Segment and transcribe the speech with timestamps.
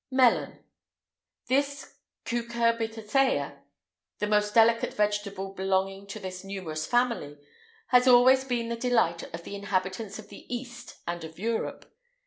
[0.09, 0.65] [IX 154] MELON.
[1.45, 1.95] This
[2.25, 3.59] cucurbitacea,
[4.17, 7.37] the most delicate vegetable belonging to this numerous family,
[7.89, 11.85] has always been the delight of the inhabitants of the East and of Europe.